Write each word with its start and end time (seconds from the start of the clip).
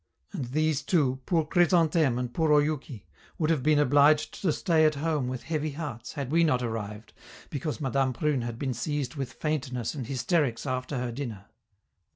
And 0.33 0.45
these 0.45 0.81
two, 0.81 1.21
poor 1.27 1.45
Chrysantheme 1.45 2.17
and 2.17 2.33
poor 2.33 2.51
Oyouki, 2.59 3.05
would 3.37 3.51
have 3.51 3.61
been 3.61 3.77
obliged 3.77 4.41
to 4.41 4.51
stay 4.51 4.83
at 4.83 4.95
home 4.95 5.27
with 5.27 5.43
heavy 5.43 5.73
hearts, 5.73 6.13
had 6.13 6.31
we 6.31 6.43
not 6.43 6.63
arrived, 6.63 7.13
because 7.51 7.79
Madame 7.79 8.11
Prune 8.11 8.41
had 8.41 8.57
been 8.57 8.73
seized 8.73 9.13
with 9.13 9.33
faintness 9.33 9.93
and 9.93 10.07
hysterics 10.07 10.65
after 10.65 10.97
her 10.97 11.11
dinner." 11.11 11.45